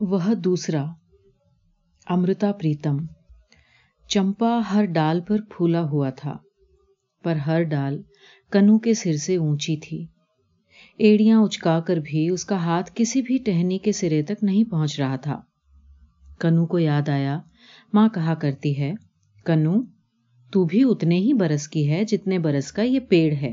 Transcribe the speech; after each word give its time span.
وہ 0.00 0.34
دوسرا، 0.34 0.84
امرتا 2.06 2.52
پریتم۔ 2.52 2.96
چمپا 4.08 4.60
ہر 4.74 4.84
ڈال 4.84 5.20
پر 5.20 5.36
پھولا 5.50 5.82
ہوا 5.82 6.10
تھا، 6.10 6.36
پر 7.24 7.36
ہر 7.36 7.62
ڈال 7.62 8.02
کنو 8.52 8.78
کے 8.78 8.94
سر 8.94 9.16
سے 9.16 9.36
اونچی 9.36 9.76
تھی۔ 9.76 10.06
ایڑیاں 10.98 11.42
اچکا 11.42 11.80
کر 11.80 11.96
بھی 11.96 12.28
اس 12.28 12.44
کا 12.44 12.56
ہاتھ 12.56 12.90
کسی 12.94 13.22
بھی 13.22 13.38
ٹہنی 13.38 13.78
کے 13.78 13.92
سرے 13.92 14.22
تک 14.22 14.44
نہیں 14.44 14.64
پہنچ 14.64 15.00
رہا 15.00 15.16
تھا۔ 15.16 15.40
کنو 16.38 16.66
کو 16.66 16.78
یاد 16.78 17.08
آیا، 17.08 17.40
ماں 17.92 18.08
کہا 18.08 18.34
کرتی 18.34 18.78
ہے، 18.78 18.92
کنو، 19.44 19.82
تو 20.52 20.64
بھی 20.64 20.84
اتنے 20.84 21.18
ہی 21.18 21.32
برس 21.32 21.68
کی 21.68 21.90
ہے 21.90 22.04
جتنے 22.04 22.38
برس 22.38 22.72
کا 22.72 22.82
یہ 22.82 23.00
پیڑ 23.00 23.34
ہے۔ 23.34 23.52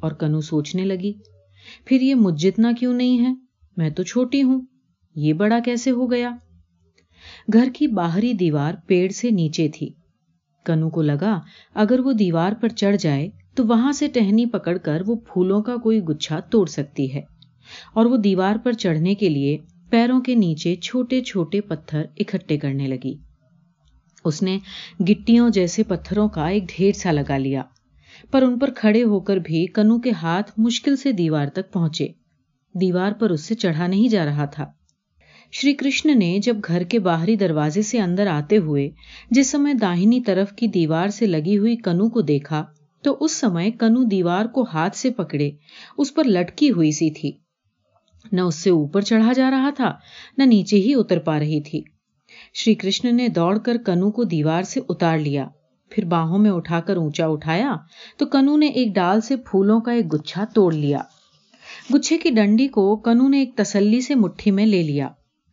اور 0.00 0.12
کنو 0.12 0.40
سوچنے 0.40 0.84
لگی، 0.84 1.12
پھر 1.84 2.00
یہ 2.00 2.14
مجھ 2.14 2.42
جتنا 2.42 2.72
کیوں 2.78 2.94
نہیں 2.94 3.26
ہے؟ 3.26 3.34
میں 3.76 3.90
تو 3.90 4.02
چھوٹی 4.02 4.42
ہوں۔ 4.42 4.60
یہ 5.16 5.32
بڑا 5.32 5.58
کیسے 5.64 5.90
ہو 5.90 6.10
گیا؟ 6.10 6.30
گھر 7.52 7.68
کی 7.74 7.86
باہری 7.86 8.32
دیوار 8.32 8.74
پیڑ 8.86 9.08
سے 9.10 9.30
نیچے 9.30 9.68
تھی۔ 9.68 9.88
کنو 10.64 10.90
کو 10.90 11.02
لگا، 11.02 11.40
اگر 11.74 12.00
وہ 12.00 12.12
دیوار 12.12 12.52
پر 12.60 12.68
چڑھ 12.68 12.96
جائے 12.96 13.28
تو 13.54 13.66
وہاں 13.66 13.92
سے 13.92 14.06
ٹہنی 14.08 14.46
پکڑ 14.46 14.76
کر 14.78 15.02
وہ 15.06 15.16
پھولوں 15.16 15.62
کا 15.62 15.76
کوئی 15.76 16.00
گچھا 16.00 16.40
توڑ 16.40 16.66
سکتی 16.66 17.14
ہے۔ 17.14 17.20
اور 17.94 18.06
وہ 18.06 18.16
دیوار 18.16 18.56
پر 18.62 18.72
چڑھنے 18.72 19.14
کے 19.14 19.28
لیے 19.28 19.58
پیروں 19.90 20.20
کے 20.20 20.34
نیچے 20.34 20.76
چھوٹے 20.76 21.20
چھوٹے 21.20 21.60
پتھر 21.60 22.02
اکٹھے 22.16 22.58
کرنے 22.58 22.86
لگی۔ 22.86 23.14
اس 24.24 24.42
نے 24.42 24.58
گٹیوں 25.10 25.50
جیسے 25.50 25.82
پتھروں 25.82 26.28
کا 26.28 26.48
ایک 26.48 26.64
ڈھیر 26.76 26.92
سا 26.92 27.12
لگا 27.12 27.38
لیا، 27.38 27.62
پر 28.30 28.42
ان 28.42 28.58
پر 28.58 28.70
کھڑے 28.76 29.02
ہو 29.02 29.20
کر 29.20 29.36
بھی 29.36 29.66
کنو 29.66 30.00
کے 30.00 30.10
ہاتھ 30.10 30.52
مشکل 30.56 30.96
سے 30.96 31.12
دیوار 31.12 31.46
تک 31.46 31.72
پہنچے۔ 31.72 32.08
دیوار 32.74 33.12
پر 33.12 33.30
اس 33.30 33.40
سے 33.40 33.54
چڑھا 33.54 33.86
نہیں 33.86 34.08
جا 34.08 34.24
رہا 34.24 34.44
تھا۔ 34.44 34.72
شری 35.58 35.74
کرشن 35.74 36.18
نے 36.18 36.38
جب 36.38 36.56
گھر 36.68 36.82
کے 36.82 36.98
باہری 36.98 37.36
دروازے 37.36 37.82
سے 37.82 38.00
اندر 38.00 38.26
آتے 38.26 38.56
ہوئے 38.56 38.90
جس 39.30 39.50
سمے 39.50 39.74
داہنی 39.74 40.20
طرف 40.20 40.52
کی 40.52 40.66
دیوار 40.66 41.08
سے 41.08 41.26
لگی 41.26 41.58
ہوئی 41.58 41.76
کنو 41.76 42.08
کو 42.08 42.20
دیکھا، 42.20 42.64
تو 43.02 43.16
اس 43.20 43.32
سمے 43.32 43.70
کنو 43.70 44.04
دیوار 44.04 44.46
کو 44.46 44.66
ہاتھ 44.72 44.96
سے 44.96 45.10
پکڑے، 45.10 45.50
اس 45.98 46.14
پر 46.14 46.24
لٹکی 46.24 46.70
ہوئی 46.70 46.90
سی 46.90 47.10
تھی۔ 47.10 47.30
نہ 48.32 48.40
اس 48.40 48.54
سے 48.54 48.70
اوپر 48.70 49.00
چڑھا 49.00 49.32
جا 49.32 49.50
رہا 49.50 49.70
تھا، 49.70 49.92
نہ 50.38 50.44
نیچے 50.44 50.76
ہی 50.76 50.94
اتر 50.94 51.18
پا 51.18 51.38
رہی 51.38 51.60
تھی۔ 51.60 51.82
شری 52.54 52.74
کرشن 52.74 53.16
نے 53.16 53.28
دوڑ 53.28 53.58
کر 53.58 53.76
کنو 53.86 54.10
کو 54.10 54.24
دیوار 54.24 54.62
سے 54.62 54.80
اتار 54.88 55.18
لیا۔ 55.18 55.48
پھر 55.90 56.04
باہوں 56.04 56.38
میں 56.38 56.50
اٹھا 56.50 56.80
کر 56.80 56.96
اونچا 56.96 57.26
اٹھایا، 57.26 57.76
تو 58.16 58.26
کنو 58.26 58.56
نے 58.56 58.66
ایک 58.66 58.94
ڈال 58.94 59.20
سے 59.20 59.36
پھولوں 59.36 59.80
کا 59.80 59.92
ایک 59.92 60.14
گچھا 60.14 60.44
توڑ 60.54 60.72
لیا۔ 60.74 60.98
گچھے 61.94 62.18
کی 62.18 62.30
ڈنڈی 62.30 62.68
کو 62.68 62.96
کنو 62.96 63.28
نے 63.28 63.38
ایک 63.38 63.56
تسلی 63.56 64.00
سے 64.00 64.14
مٹھی 64.14 64.50
میں 64.50 64.66
لے 64.66 64.82
لیا۔ 64.82 65.08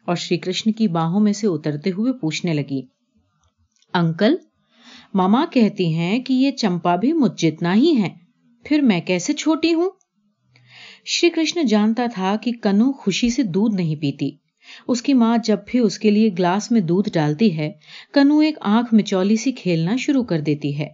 اور 0.05 0.15
شری 0.15 0.37
کرشن 0.37 0.71
کی 0.71 0.87
باہوں 0.87 1.19
میں 1.19 1.33
سے 1.33 1.47
اترتے 1.47 1.89
ہوئے 1.91 2.13
پوچھنے 2.13 2.53
لگی، 2.53 2.81
انکل، 3.93 4.35
ماما 5.13 5.45
کہتی 5.51 5.93
ہیں 5.93 6.19
کہ 6.19 6.33
یہ 6.33 6.51
چمپا 6.51 6.95
بھی 6.95 7.13
مجھ 7.13 7.41
جتنا 7.41 7.75
ہی 7.75 7.97
ہے 7.97 8.09
پھر 8.65 8.79
میں 8.79 9.01
کیسے 9.01 9.33
چھوٹی 9.33 9.73
ہوں؟ 9.73 9.89
شری 11.05 11.29
کرشن 11.29 11.65
جانتا 11.65 12.05
تھا 12.13 12.35
کہ 12.41 12.51
کنو 12.61 12.91
خوشی 12.91 13.29
سے 13.29 13.43
دودھ 13.43 13.75
نہیں 13.75 13.95
پیتی۔ 13.95 14.31
اس 14.87 15.01
کی 15.01 15.13
ماں 15.13 15.37
جب 15.43 15.57
بھی 15.67 15.79
اس 15.79 15.99
کے 15.99 16.11
لیے 16.11 16.29
گلاس 16.39 16.71
میں 16.71 16.81
دودھ 16.81 17.09
ڈالتی 17.13 17.57
ہے، 17.57 17.71
کنو 18.13 18.39
ایک 18.39 18.57
آنکھ 18.61 18.93
مچولی 18.93 19.35
سی 19.35 19.51
کھیلنا 19.51 19.95
شروع 19.95 20.23
کر 20.23 20.41
دیتی 20.41 20.77
ہے۔ 20.77 20.87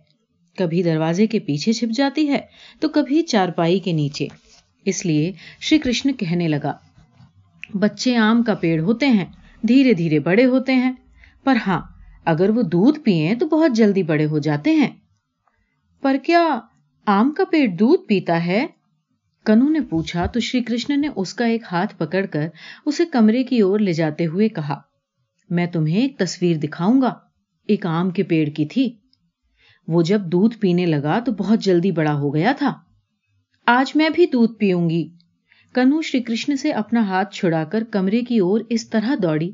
کبھی 0.57 0.83
دروازے 0.83 1.27
کے 1.27 1.39
پیچھے 1.39 1.73
چھپ 1.73 1.91
جاتی 1.95 2.27
ہے 2.27 2.39
تو 2.80 2.89
کبھی 2.89 3.21
چارپائی 3.21 3.80
کے 3.80 3.91
نیچے۔ 3.91 4.27
اس 4.85 5.05
لیے 5.05 5.31
شری 5.61 5.80
کرشن 5.80 6.13
کہنے 6.13 6.47
لگا 6.47 6.73
بچے 7.73 8.17
آم 8.17 8.43
کا 8.43 8.53
پیڑ 8.53 8.81
ہوتے 8.81 9.07
ہیں، 9.07 9.25
دھیرے 9.67 9.93
دھیرے 9.93 10.19
بڑے 10.19 10.45
ہوتے 10.45 10.75
ہیں۔ 10.75 10.93
پر 11.43 11.57
ہاں 11.67 11.81
اگر 12.25 12.49
وہ 12.49 12.61
دودھ 12.61 12.99
پیئیں 12.99 13.35
تو 13.35 13.47
بہت 13.47 13.71
جلدی 13.75 14.03
بڑے 14.03 14.25
ہو 14.25 14.39
جاتے 14.39 14.71
ہیں۔ 14.71 14.89
پر 16.01 16.15
کیا 16.23 16.59
آم 17.05 17.31
کا 17.31 17.43
پیڑ 17.52 17.67
دودھ 17.67 18.02
پیتا 18.08 18.45
ہے؟ 18.45 18.67
کنو 19.45 19.69
نے 19.69 19.79
پوچھا 19.79 20.25
تو 20.25 20.39
شری 20.39 20.63
کرشن 20.63 21.02
نے 21.02 21.08
اس 21.15 21.33
کا 21.33 21.45
ایک 21.45 21.61
ہاتھ 21.71 21.95
پکڑ 21.97 22.25
کر 22.25 22.47
اسے 22.85 23.05
کمرے 23.05 23.43
کی 23.43 23.59
اور 23.59 23.79
لے 23.79 23.93
جاتے 23.93 24.25
ہوئے 24.25 24.49
کہا، 24.49 24.79
میں 25.49 25.67
تمہیں 25.67 25.97
ایک 25.97 26.17
تصویر 26.17 26.58
دکھاؤں 26.58 27.02
گا۔ 27.02 27.13
ایک 27.67 27.85
آم 27.85 28.09
کے 28.09 28.23
پیڑ 28.23 28.49
کی 28.49 28.65
تھی۔ 28.65 28.95
وہ 29.87 30.02
جب 30.02 30.21
دودھ 30.21 30.58
پینے 30.58 30.85
لگا 30.85 31.19
تو 31.19 31.31
بہت 31.31 31.59
جلدی 31.59 31.91
بڑا 31.91 32.13
ہو 32.13 32.35
گیا 32.35 32.52
تھا۔ 32.58 32.73
آج 33.65 33.95
میں 33.95 34.09
بھی 34.09 34.25
دودھ 34.25 34.53
پیوں 34.53 34.89
گی۔ 34.89 35.09
کنو 35.75 36.02
شری 36.02 36.21
کرشن 36.21 36.57
سے 36.57 36.71
اپنا 36.71 37.07
ہاتھ 37.07 37.35
چھڑا 37.35 37.63
کر 37.63 37.83
کمرے 37.83 38.21
کی 38.21 38.39
اور 38.39 38.59
اس 38.69 38.89
طرح 38.89 39.15
دوڑی۔ 39.21 39.52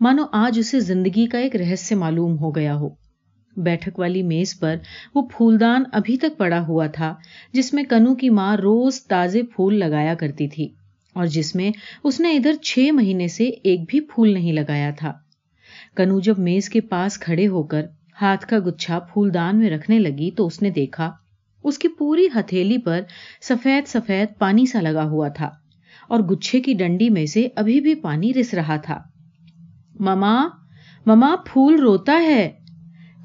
مانو 0.00 0.22
آج 0.32 0.58
اسے 0.58 0.80
زندگی 0.80 1.26
کا 1.26 1.38
ایک 1.38 1.56
رہسیہ 1.56 1.96
معلوم 1.96 2.38
ہو 2.38 2.54
گیا 2.54 2.74
ہو۔ 2.74 2.88
بیٹھک 3.56 3.98
والی 3.98 4.22
میز 4.22 4.58
پر 4.60 4.76
وہ 5.14 5.22
پھولدان 5.22 5.82
ابھی 5.92 6.16
تک 6.16 6.38
پڑا 6.38 6.66
ہوا 6.66 6.86
تھا، 6.86 7.14
جس 7.52 7.74
میں 7.74 7.84
کنو 7.84 8.14
کی 8.14 8.30
ماں 8.30 8.56
روز 8.56 9.02
تازے 9.04 9.42
پھول 9.42 9.74
لگایا 9.74 10.14
کرتی 10.14 10.48
تھی 10.48 10.68
اور 11.14 11.26
جس 11.26 11.54
میں 11.54 11.70
اس 12.04 12.20
نے 12.20 12.36
ادھر 12.36 12.52
چھ 12.62 12.90
مہینے 12.92 13.28
سے 13.28 13.44
ایک 13.44 13.80
بھی 13.88 14.00
پھول 14.00 14.32
نہیں 14.34 14.52
لگایا 14.52 14.90
تھا۔ 14.98 15.12
کنو 15.94 16.20
جب 16.20 16.38
میز 16.38 16.68
کے 16.68 16.80
پاس 16.80 17.18
کھڑے 17.18 17.48
ہو 17.48 17.62
کر 17.62 17.86
ہاتھ 18.22 18.46
کا 18.46 18.58
گچھا 18.66 18.98
پھولدان 18.98 19.58
میں 19.58 19.70
رکھنے 19.70 19.98
لگی 19.98 20.30
تو 20.30 20.46
اس 20.46 20.62
نے 20.62 20.70
دیکھا 20.70 21.10
اس 21.64 21.78
کی 21.78 21.88
پوری 21.88 22.26
ہتھیلی 22.34 22.78
پر 22.78 23.00
سفید 23.48 23.88
سفید 23.88 24.38
پانی 24.38 24.66
سا 24.66 24.80
لگا 24.80 25.04
ہوا 25.04 25.28
تھا 25.28 25.50
اور 26.08 26.20
گچھے 26.20 26.60
کی 26.60 26.74
ڈنڈی 26.74 27.10
میں 27.10 27.26
سے 27.26 27.48
ابھی 27.56 27.80
بھی 27.80 27.94
پانی 27.94 28.34
رس 28.34 28.54
رہا 28.54 28.76
تھا۔ 28.76 29.02
مما 30.00 30.48
مما 31.06 31.36
پھول 31.46 31.80
روتا 31.80 32.22
ہے۔ 32.22 32.50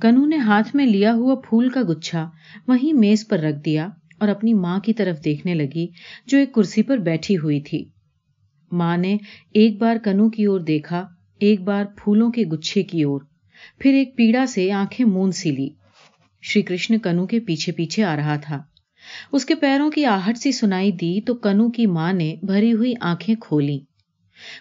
کنو 0.01 0.25
نے 0.25 0.37
ہاتھ 0.37 0.75
میں 0.75 0.85
لیا 0.85 1.13
ہوا 1.13 1.35
پھول 1.35 1.69
کا 1.69 1.81
گچھا 1.89 2.29
وہیں 2.67 2.93
میز 2.93 3.27
پر 3.27 3.39
رکھ 3.39 3.59
دیا 3.65 3.87
اور 4.19 4.27
اپنی 4.27 4.53
ماں 4.53 4.79
کی 4.79 4.93
طرف 4.93 5.25
دیکھنے 5.25 5.55
لگی 5.55 5.87
جو 6.27 6.37
ایک 6.37 6.53
کرسی 6.53 6.83
پر 6.83 6.97
بیٹھی 6.97 7.37
ہوئی 7.37 7.61
تھی۔ 7.61 7.85
ماں 8.71 8.97
نے 8.97 9.17
ایک 9.53 9.81
بار 9.81 9.97
کنو 10.03 10.29
کی 10.29 10.45
اور 10.45 10.59
دیکھا، 10.59 11.07
ایک 11.39 11.61
بار 11.61 11.85
پھولوں 11.85 12.31
کے 12.31 12.43
گچھے 12.43 12.83
کی 12.83 13.03
اور، 13.03 13.21
پھر 13.79 13.93
ایک 13.93 14.17
پیڑا 14.17 14.45
سے 14.45 14.71
آنکھیں 14.71 15.05
مون 15.05 15.31
سی 15.31 15.51
لی۔ 15.51 15.69
شری 16.47 16.61
کرشن 16.61 16.97
کنو 16.97 17.25
کے 17.27 17.39
پیچھے 17.39 17.71
پیچھے 17.71 18.03
آ 18.03 18.15
رہا 18.15 18.35
تھا۔ 18.35 18.63
اس 19.31 19.45
کے 19.45 19.55
پیروں 19.55 19.91
کی 19.91 20.05
آہٹ 20.05 20.37
سی 20.37 20.51
سنائی 20.51 20.91
دی 20.91 21.21
تو 21.21 21.35
کنو 21.35 21.69
کی 21.71 21.85
ماں 21.85 22.13
نے 22.13 22.35
بھری 22.43 22.73
ہوئی 22.73 22.93
آنکھیں 23.01 23.35
کھولی۔ 23.35 23.79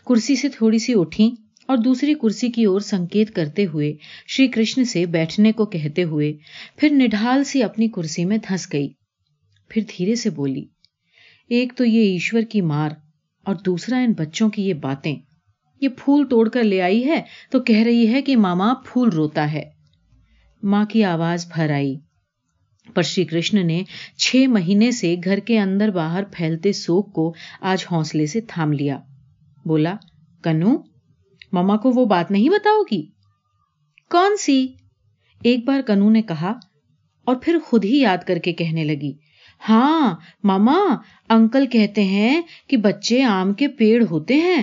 کرسی 0.07 0.37
سے 0.37 0.49
تھوڑی 0.49 0.79
سی 0.79 0.93
اٹھی 0.97 1.31
اور 1.69 1.77
دوسری 1.77 2.15
کرسی 2.15 2.49
کی 2.49 2.65
اور 2.65 2.81
سنکیت 2.81 3.31
کرتے 3.31 3.67
ہوئے 3.67 3.95
شری 4.27 4.47
کرشن 4.47 4.85
سے 4.85 5.07
بیٹھنے 5.07 5.53
کو 5.53 5.67
کہتے 5.67 6.03
ہوئے 6.03 6.33
پھر 6.77 6.89
نڈھال 6.93 7.45
سی 7.45 7.63
اپنی 7.63 7.89
کرسی 7.89 8.25
میں 8.25 8.39
دھس 8.49 8.73
گئی۔ 8.73 8.89
پھر 9.69 9.83
دھیرے 9.83 10.15
سے 10.15 10.31
بولی، 10.31 10.65
ایک 11.49 11.73
تو 11.77 11.85
یہ 11.85 12.13
ایشور 12.13 12.43
کی 12.43 12.61
مار 12.61 12.91
اور 13.47 13.55
دوسرا 13.55 13.99
ان 13.99 14.13
بچوں 14.13 14.51
کی 14.51 14.63
یہ 14.63 14.75
باتیں۔ 14.75 15.17
یہ 15.81 15.89
پھول 15.89 16.27
توڑ 16.31 16.49
کر 16.49 16.63
لے 16.63 16.83
آئی 16.83 17.07
ہے 17.07 17.23
تو 17.51 17.61
کہہ 17.61 17.83
رہی 17.83 18.13
ہے 18.13 18.23
کہ 18.23 18.37
ماما 18.37 18.75
پھول 18.75 19.09
روتا 19.09 19.53
ہے۔ 19.53 19.76
ماں 20.67 20.85
کی 20.85 21.05
آواز 21.05 21.47
بھر 21.55 21.71
آئی۔ 21.71 21.97
پر 22.95 23.03
شری 23.03 23.25
کرشن 23.25 23.67
نے 23.67 23.83
چھ 24.17 24.47
مہینے 24.49 24.91
سے 24.91 25.17
گھر 25.25 25.39
کے 25.39 25.59
اندر 25.59 25.91
باہر 25.91 26.23
پھیلتے 26.33 26.73
سوک 26.73 27.13
کو 27.13 27.35
آج 27.61 27.85
حوصلے 27.93 28.27
سے 28.27 28.41
تھام 28.41 28.73
لیا۔ 28.73 28.99
بولا، 29.65 29.95
کنو 30.45 30.79
مما 31.53 31.77
کو 31.77 31.91
وہ 31.91 32.05
بات 32.05 32.31
نہیں 32.31 32.49
بتاؤ 32.49 32.83
گی؟ 32.83 33.07
کون 34.11 34.37
سی؟ 34.37 34.67
ایک 35.43 35.65
بار 35.65 35.81
کنو 35.87 36.11
نے 36.11 36.23
کہا 36.23 36.53
اور 37.25 37.37
پھر 37.43 37.59
خود 37.65 37.85
ہی 37.85 37.99
یاد 37.99 38.19
کر 38.27 38.39
کے 38.39 38.53
کہنے 38.53 38.85
لگی 38.85 39.13
ہاں 39.69 40.17
ماما، 40.45 40.79
انکل 41.29 41.67
کہتے 41.67 42.05
ہیں 42.05 42.43
کہ 42.67 42.77
بچے 42.77 43.23
آم 43.23 43.53
کے 43.53 43.69
پیڑ 43.69 44.05
ہوتے 44.11 44.35
ہیں۔ 44.35 44.63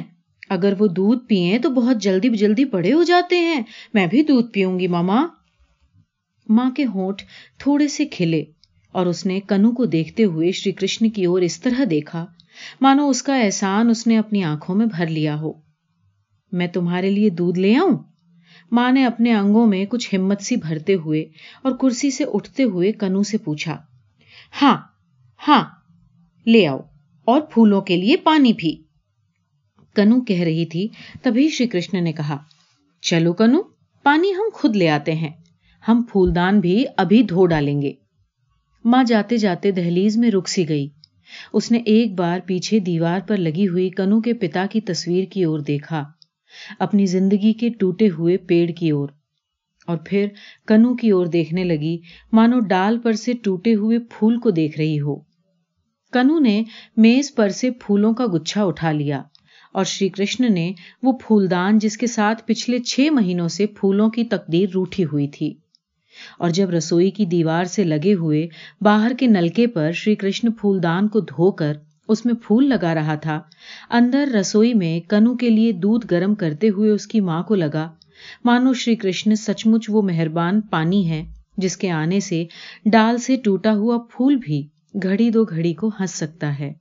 اگر 0.50 0.74
وہ 0.80 0.88
دودھ 0.88 1.28
پیئیں 1.28 1.60
تو 1.60 1.70
بہت 1.70 1.98
جلدی 2.02 2.30
جلدی 2.30 2.66
بڑے 2.66 2.94
ہو 2.94 3.04
جاتے 3.04 3.38
ہیں۔ 3.38 3.62
میں 3.94 4.08
بھی 4.08 4.24
دودھ 4.24 4.52
پیوں 4.52 4.80
گی، 4.80 4.88
ماما۔ 4.88 5.26
ماں 6.50 6.70
کے 6.72 6.86
ہونٹ 6.86 7.22
تھوڑے 7.58 7.88
سے 7.88 8.06
کھلے 8.06 8.44
اور 8.92 9.06
اس 9.06 9.26
نے 9.26 9.40
کنو 9.40 9.72
کو 9.72 9.86
دیکھتے 9.86 10.24
ہوئے 10.24 10.52
شری 10.52 10.72
کرشن 10.72 11.10
کی 11.10 11.26
اور 11.26 11.42
اس 11.42 11.62
طرح 11.62 11.84
دیکھا، 11.90 12.26
مانو 12.82 13.10
اس 13.10 13.24
کا 13.24 13.38
احسان 13.38 13.90
اس 13.90 14.08
نے 14.08 14.18
اپنی 14.18 14.44
آنکھوں 14.44 14.76
میں 14.76 14.86
بھر 14.86 15.08
لیا 15.08 15.40
ہو۔ 15.42 15.54
میں 16.52 16.68
تمہارے 16.68 17.10
لیے 17.10 17.30
دودھ 17.30 17.60
لے 17.60 17.76
آؤں؟ 17.76 17.98
ماں 18.72 18.92
نے 18.92 19.06
اپنے 19.06 19.34
انگوں 19.34 19.68
میں 19.68 19.86
کچھ 19.86 20.16
ہمت 20.16 20.42
سی 20.42 20.56
بھرتے 20.56 20.96
ہوئے 20.96 21.22
اور 21.62 21.72
کرسی 21.72 22.12
سے 22.12 22.24
اٹھتے 22.34 22.64
ہوئے 22.64 22.92
کنو 22.92 23.24
سے 23.24 23.38
پوچھا 23.38 23.78
ہاں 24.62 24.78
ہاں 25.48 25.64
لے 26.46 26.68
آؤ 26.68 26.80
اور 27.26 27.42
پھولوں 27.42 27.82
کے 27.82 27.98
لیے 27.98 28.18
پانی 28.18 28.54
بھی۔ 28.54 28.84
کنو 29.96 30.22
کہہ 30.22 30.42
رہی 30.42 30.66
تھی، 30.66 30.88
تبھی 31.22 31.50
شری 31.50 31.68
کرشن 31.68 32.04
نے 32.04 32.12
کہا، 32.12 32.38
چلو 33.02 33.34
کنو، 33.34 33.62
پانی 34.04 34.34
ہم 34.34 34.50
خود 34.54 34.76
لے 34.76 34.90
آتے 34.90 35.14
ہیں۔ 35.14 35.43
ہم 35.88 36.02
پھولدان 36.12 36.60
بھی 36.60 36.86
ابھی 36.98 37.24
دھو 37.24 37.46
ڈالیں 37.46 37.82
گے۔ 37.82 37.92
ماں 38.86 39.04
جاتے 39.04 39.38
جاتے 39.38 39.72
دہلیز 39.72 40.18
میں 40.18 40.32
رک 40.32 40.48
سی 40.48 40.70
گئی۔ 40.70 40.88
اس 41.54 41.72
نے 41.72 41.78
ایک 41.86 42.14
بار 42.14 42.40
پیچھے 42.46 42.80
دیوار 42.80 43.20
پر 43.28 43.38
لگی 43.38 43.68
ہوئی 43.68 43.90
کنو 43.90 44.22
کے 44.22 44.34
پتا 44.34 44.66
کی 44.72 44.82
تصویر 44.82 45.26
کی 45.26 45.44
اور 45.44 45.60
دیکھا۔ 45.60 46.04
اپنی 46.80 47.06
زندگی 47.06 47.54
کے 47.54 47.70
ٹوٹے 47.70 48.10
ہوئے 48.10 48.38
پیڑ 48.38 48.72
کی 48.72 48.90
اور۔ 48.90 49.10
اور 49.88 49.98
پھر 50.06 50.28
کنو 50.68 50.96
کی 50.96 51.10
اور 51.10 51.26
دیکھنے 51.26 51.64
لگی، 51.64 51.98
مانو 52.32 52.60
ڈال 52.60 53.00
پر 53.00 53.14
سے 53.14 53.34
ٹوٹے 53.44 53.76
ہوئے 53.76 54.00
پھول 54.00 54.40
کو 54.40 54.52
دیکھ 54.52 54.78
رہی 54.78 55.00
ہو۔ 55.00 55.16
کنو 56.12 56.40
نے 56.40 56.64
میز 56.98 57.36
پر 57.36 57.50
سے 57.50 57.72
پھولوں 57.72 58.14
کا 58.14 58.26
گچھا 58.34 58.64
اٹھا 58.64 58.92
لیا 58.92 59.24
اور 59.74 59.84
شری 59.84 60.10
کرشن 60.10 60.54
نے 60.54 60.72
وہ 61.04 61.12
پھولدان 61.12 61.78
جس 61.78 61.98
کے 61.98 62.08
ساتھ 62.08 62.44
پچھلے 62.46 62.80
چھ 62.80 63.10
مہینوں 63.12 63.48
سے 63.48 63.66
پھولوں 63.66 64.10
کی 64.10 64.24
تقدیر 64.24 64.70
روٹھی 64.74 65.06
ہوئی 65.06 65.28
تھی۔ 65.28 65.54
اور 66.40 66.50
جب 66.50 66.70
رسوئی 66.70 67.10
کی 67.12 67.26
دیوار 67.26 67.64
سے 67.66 67.84
لگے 67.84 68.14
ہوئے 68.14 68.48
باہر 68.82 69.12
کے 69.20 69.28
نلکے 69.28 69.68
پر 69.68 69.92
شری 69.92 70.16
کرشن 70.16 70.52
پھولدان 70.52 71.08
کو 71.08 71.20
دھو 71.20 71.52
کر 71.52 71.74
اس 72.08 72.26
میں 72.26 72.34
پھول 72.34 72.70
لگا 72.70 72.94
رہا 72.96 73.16
تھا، 73.16 73.40
اندر 73.90 74.28
رسوئی 74.28 74.74
میں 74.74 75.00
کنو 75.10 75.36
کے 75.36 75.50
لیے 75.50 75.72
دودھ 75.72 76.06
گرم 76.12 76.36
کرتے 76.36 76.70
ہوئے 76.70 76.90
اس 76.92 77.08
کی 77.08 77.20
ماں 77.20 77.42
کو 77.44 77.56
لگا، 77.56 77.90
مانو 78.46 78.74
شری 78.74 78.96
کرشن 78.96 79.36
سچ 79.36 79.66
مچ 79.66 79.86
وہ 79.90 80.02
مہربان 80.02 80.62
پانی 80.62 81.08
ہے 81.10 81.24
جس 81.58 81.78
کے 81.78 81.90
آنے 81.92 82.20
سے 82.20 82.44
ڈال 82.86 83.18
سے 83.18 83.36
ٹوٹا 83.36 83.74
ہوا 83.74 83.98
پھول 84.12 84.36
بھی 84.36 84.62
گھڑی 85.04 85.30
دو 85.30 85.44
گھڑی 85.44 85.74
کو 85.74 85.88
ہنس 86.00 86.12
سکتا 86.12 86.60
ہے۔ 86.60 86.72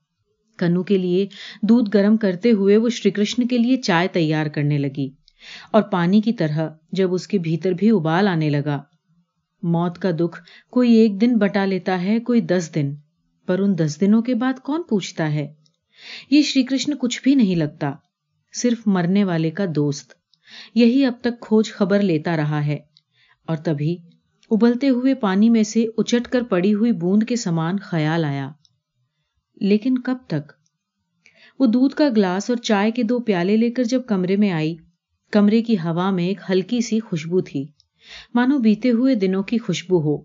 کنو 0.59 0.83
کے 0.83 0.99
لیے 0.99 1.27
دودھ 1.63 1.91
گرم 1.95 2.17
کرتے 2.17 2.51
ہوئے 2.53 2.77
وہ 2.77 2.89
شری 2.89 3.11
کرشن 3.11 3.47
کے 3.47 3.59
لیے 3.59 3.77
چائے 3.77 4.09
تیار 4.09 4.47
کرنے 4.47 4.79
لگی 4.79 5.09
اور 5.73 5.83
پانی 5.83 6.21
کی 6.21 6.33
طرح 6.33 6.69
جب 6.93 7.15
اس 7.15 7.27
کے 7.29 7.39
بھیتر 7.39 7.73
بھی 7.73 7.91
ابال 7.91 8.29
آنے 8.29 8.51
لگا 8.51 8.81
موت 9.63 9.99
کا 9.99 10.11
دکھ 10.11 10.43
کوئی 10.71 10.93
ایک 10.93 11.21
دن 11.21 11.39
بٹا 11.39 11.65
لیتا 11.65 12.03
ہے، 12.03 12.19
کوئی 12.19 12.41
دس 12.41 12.71
دن۔ 12.75 12.95
پر 13.47 13.59
ان 13.59 13.79
دس 13.79 14.01
دنوں 14.01 14.23
کے 14.23 14.35
بعد 14.35 14.53
کون 14.61 14.83
پوچھتا 14.83 15.33
ہے؟ 15.33 15.55
یہ 16.31 16.43
شری 16.43 16.63
کرشن 16.63 16.95
کچھ 16.95 17.23
بھی 17.23 17.35
نہیں 17.35 17.57
لگتا، 17.57 17.93
صرف 18.53 18.83
مرنے 18.87 19.25
والے 19.25 19.51
کا 19.51 19.65
دوست۔ 19.77 20.13
یہی 20.75 21.05
اب 21.05 21.13
تک 21.21 21.41
کھوج 21.41 21.73
خبر 21.73 22.03
لیتا 22.03 22.37
رہا 22.37 22.67
ہے۔ 22.67 22.79
اور 23.47 23.57
تبھی 23.57 23.97
ابلتے 24.51 24.89
ہوئے 24.89 25.15
پانی 25.15 25.51
میں 25.51 25.63
سے 25.63 25.87
اچٹ 25.97 26.29
کر 26.29 26.43
پڑی 26.43 26.75
ہوئی 26.75 26.93
بوند 26.93 27.23
کے 27.23 27.37
سامان 27.37 27.79
خیال 27.79 28.25
آیا۔ 28.25 28.51
لیکن 29.61 29.99
کب 29.99 30.17
تک؟ 30.27 30.53
وہ 31.59 31.67
دودھ 31.67 31.95
کا 31.95 32.09
گلاس 32.17 32.51
اور 32.51 32.57
چائے 32.57 32.91
کے 32.91 33.03
دو 33.03 33.19
پیالے 33.19 33.57
لے 33.57 33.71
کر 33.71 33.85
جب 33.85 34.03
کمرے 34.07 34.37
میں 34.37 34.51
آئی، 34.51 34.77
کمرے 35.33 35.63
کی 35.63 35.75
ہوا 35.75 36.11
میں 36.11 36.25
ایک 36.25 36.41
ہلکی 36.51 36.81
سی 36.81 37.01
خوشبو 37.01 37.41
تھی۔ 37.41 37.67
مانو 38.35 38.59
بیتے 38.59 38.91
ہوئے 38.91 39.15
دنوں 39.15 39.43
کی 39.43 39.59
خوشبو 39.59 40.01
ہو۔ 40.01 40.23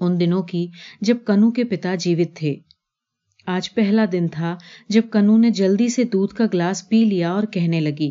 ان 0.00 0.20
دنوں 0.20 0.42
کی 0.42 0.66
جب 1.00 1.16
کنو 1.26 1.50
کے 1.50 1.64
پتا 1.64 1.94
جیوت 1.94 2.36
تھے۔ 2.36 2.54
آج 3.46 3.74
پہلا 3.74 4.04
دن 4.12 4.28
تھا 4.28 4.56
جب 4.88 5.02
کنو 5.12 5.36
نے 5.36 5.50
جلدی 5.50 5.88
سے 5.88 6.04
دودھ 6.04 6.34
کا 6.34 6.44
گلاس 6.54 6.88
پی 6.88 7.04
لیا 7.04 7.32
اور 7.32 7.42
کہنے 7.42 7.80
لگی، 7.80 8.10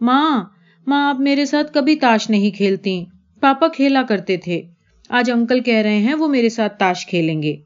ماں 0.00 0.44
ماں، 0.86 1.08
آپ 1.08 1.20
میرے 1.20 1.44
ساتھ 1.44 1.72
کبھی 1.72 1.96
تاش 1.96 2.30
نہیں 2.30 2.50
کھیلتی 2.50 3.04
پاپا 3.40 3.68
کھیلا 3.68 4.02
کرتے 4.02 4.36
تھے۔ 4.36 4.62
آج 5.08 5.30
انکل 5.30 5.60
کہہ 5.60 5.74
رہے 5.74 5.98
ہیں 5.98 6.14
وہ 6.14 6.28
میرے 6.28 6.48
ساتھ 6.48 6.78
تاش 6.78 7.06
کھیلیں 7.06 7.42
گے۔ 7.42 7.56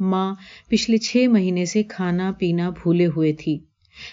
ماں، 0.00 0.34
پچھلے 0.68 0.96
چھ 0.96 1.26
مہینے 1.28 1.64
سے 1.64 1.82
کھانا 1.82 2.32
پینا 2.38 2.70
بھولے 2.70 3.06
ہوئے 3.06 3.32
تھی۔ 3.32 3.58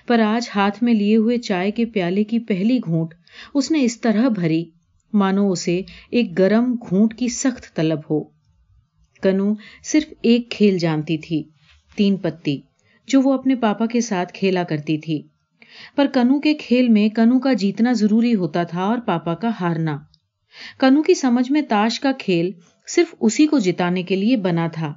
پر 0.08 0.20
آج 0.20 0.50
ہاتھ 0.56 0.84
میں 0.84 0.94
لیے 0.94 1.16
ہوئے 1.16 1.38
چائے 1.38 1.72
کے 1.72 1.86
پیالے 1.86 2.24
کی 2.24 2.40
پہلی 2.40 2.80
گھونٹ 2.86 3.14
اس 3.54 3.72
نے 3.72 3.84
اس 3.84 4.02
طرح 4.02 4.28
بھری۔ 4.28 4.66
مانو 5.16 5.52
اسے 5.52 5.82
ایک 6.12 6.40
گرم 6.40 6.76
گھونٹ 6.90 7.14
کی 7.14 7.28
سخت 7.28 7.76
طلب 7.76 8.00
ہو۔ 8.10 8.24
کنو 9.24 9.54
صرف 9.84 10.14
ایک 10.22 10.52
کھیل 10.52 10.78
جانتی 10.78 11.18
تھی، 11.18 11.44
تین 11.96 12.18
پتی، 12.18 12.62
جو 13.08 13.22
وہ 13.22 13.34
اپنے 13.34 13.56
پاپا 13.56 13.86
کے 13.86 14.02
ساتھ 14.02 14.34
کھیلا 14.34 14.64
کرتی 14.64 14.98
تھی۔ 14.98 15.22
پر 15.96 16.06
کنو 16.14 16.40
کے 16.40 16.54
کھیل 16.54 16.88
میں 16.90 17.10
کنو 17.10 17.40
کا 17.40 17.54
جیتنا 17.54 17.94
ضروری 17.94 18.36
ہوتا 18.36 18.64
تھا 18.64 18.84
اور 18.84 18.98
پاپا 19.06 19.36
کا 19.36 19.50
ہارنا۔ 19.60 19.98
کنو 20.80 21.02
کی 21.02 21.14
سمجھ 21.14 21.52
میں 21.52 21.62
تاش 21.62 22.00
کا 22.00 22.12
کھیل 22.20 22.52
صرف 22.88 23.16
اسی 23.20 23.48
کو 23.48 23.60
جتانے 23.60 24.04
کے 24.04 24.16
لیے 24.16 24.38
بنا 24.38 24.68
تھا۔ 24.68 24.94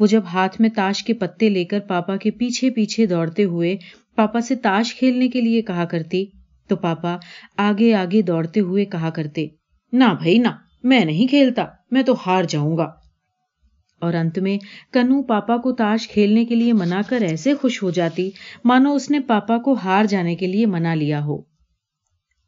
وہ 0.00 0.06
جب 0.06 0.22
ہاتھ 0.32 0.60
میں 0.60 0.70
تاش 0.74 1.04
کے 1.04 1.12
پتے 1.12 1.48
لے 1.48 1.64
کر 1.64 1.80
پاپا 1.80 2.16
کے 2.16 2.30
پیچھے 2.30 2.70
پیچھے 2.70 3.06
دوڑتے 3.06 3.44
ہوئے 3.44 3.76
پاپا 4.14 4.40
سے 4.40 4.54
تاش 4.54 4.94
کھیلنے 4.94 5.28
کے 5.28 5.40
لیے 5.40 5.62
کہا 5.62 5.84
کرتی 5.84 6.24
تو 6.68 6.76
پاپا 6.76 7.16
آگے 7.56 7.94
آگے 7.94 8.22
دوڑتے 8.22 8.60
ہوئے 8.60 8.84
کہا 8.84 9.10
کرتے، 9.10 9.46
نہ 9.92 10.04
بھائی، 10.04 10.38
نہ، 10.38 10.48
میں 10.82 11.04
نہیں 11.04 11.26
کھیلتا، 11.26 11.64
میں 11.90 12.02
تو 12.02 12.14
ہار 12.26 12.44
جاؤں 12.48 12.76
گا۔ 12.76 12.90
اور 14.00 14.14
انت 14.14 14.38
میں 14.38 14.58
کنو 14.92 15.22
پاپا 15.22 15.56
کو 15.56 15.72
تاش 15.72 16.08
کھیلنے 16.08 16.44
کے 16.44 16.54
لیے 16.54 16.72
منا 16.72 17.00
کر 17.06 17.20
ایسے 17.20 17.54
خوش 17.54 17.82
ہو 17.82 17.90
جاتی، 17.90 18.30
مانو 18.64 18.94
اس 18.94 19.10
نے 19.10 19.20
پاپا 19.20 19.58
کو 19.58 19.72
ہار 19.72 20.04
جانے 20.04 20.34
کے 20.34 20.46
لیے 20.46 20.66
منا 20.66 20.94
لیا 20.94 21.24
ہو۔ 21.24 21.52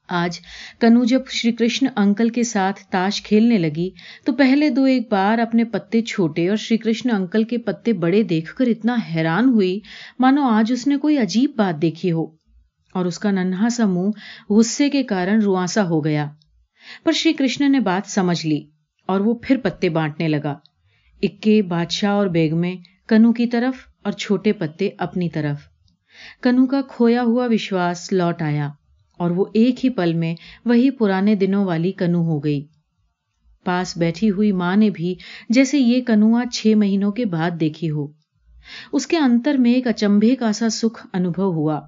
آج 0.08 0.40
کنو 0.80 1.04
جب 1.04 1.20
شری 1.30 1.52
کرشن 1.52 1.86
انکل 1.96 2.28
کے 2.28 2.42
ساتھ 2.42 2.80
تاش 2.90 3.22
کھیلنے 3.22 3.58
لگی، 3.58 3.90
تو 4.24 4.32
پہلے 4.32 4.70
دو 4.70 4.84
ایک 4.84 5.12
بار 5.12 5.38
اپنے 5.38 5.64
پتے 5.64 6.02
چھوٹے 6.02 6.48
اور 6.48 6.56
شری 6.56 6.76
کرشن 6.76 7.10
انکل 7.10 7.44
کے 7.44 7.58
پتے 7.58 7.92
بڑے 7.92 8.22
دیکھ 8.22 8.54
کر 8.54 8.66
اتنا 8.66 8.96
حیران 9.14 9.48
ہوئی، 9.48 9.80
مانو 10.18 10.42
آج 10.42 10.72
اس 10.72 10.86
نے 10.86 10.96
کوئی 10.96 11.18
عجیب 11.18 11.52
بات 11.56 11.82
دیکھی 11.82 12.12
ہو۔ 12.12 12.43
اور 12.94 13.04
اس 13.04 13.18
کا 13.18 13.30
ننہا 13.30 13.68
سا 13.68 13.86
منہ 13.86 14.10
غصے 14.50 14.90
کے 14.90 15.02
کارن 15.02 15.40
رواسا 15.40 15.84
ہو 15.84 16.04
گیا۔ 16.04 16.26
پر 17.04 17.12
شری 17.12 17.32
کرشن 17.32 17.72
نے 17.72 17.80
بات 17.80 18.10
سمجھ 18.10 18.46
لی 18.46 18.60
اور 19.06 19.20
وہ 19.20 19.34
پھر 19.42 19.56
پتے 19.56 19.88
بانٹنے 19.88 20.28
لگا۔ 20.28 20.54
اکے 21.22 21.62
بادشاہ 21.62 22.10
اور 22.10 22.26
بیگ 22.26 22.56
میں 22.56 22.76
کنو 23.08 23.32
کی 23.32 23.46
طرف 23.46 23.74
اور 24.02 24.12
چھوٹے 24.12 24.52
پتے 24.52 24.88
اپنی 24.98 25.28
طرف۔ 25.28 25.56
کنو 26.42 26.66
کا 26.66 26.80
کھویا 26.88 27.22
ہوا 27.22 27.46
وشواس 27.50 28.12
لوٹ 28.12 28.42
آیا 28.42 28.68
اور 29.18 29.30
وہ 29.30 29.44
ایک 29.54 29.84
ہی 29.84 29.90
پل 29.90 30.12
میں 30.14 30.34
وہی 30.64 30.90
پرانے 30.90 31.34
دنوں 31.34 31.64
والی 31.64 31.92
کنو 31.92 32.22
ہو 32.22 32.38
گئی۔ 32.44 32.64
پاس 33.64 33.96
بیٹھی 33.96 34.30
ہوئی 34.30 34.52
ماں 34.52 34.76
نے 34.76 34.90
بھی 34.90 35.14
جیسے 35.48 35.78
یہ 35.78 36.00
کنوا 36.06 36.42
چھ 36.52 36.72
مہینوں 36.76 37.12
کے 37.12 37.24
بعد 37.24 37.50
دیکھی 37.60 37.90
ہو۔ 37.90 38.06
اس 38.92 39.06
کے 39.06 39.16
انتر 39.16 39.54
میں 39.54 39.74
ایک 39.74 39.86
اچمبے 39.86 40.34
کا 40.36 40.52
سا 40.52 40.68
سکھ 40.68 41.06
انوبھو 41.12 41.44
ہوا۔ 41.44 41.80